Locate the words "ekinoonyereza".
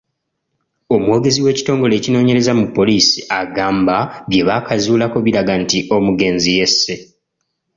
1.99-2.51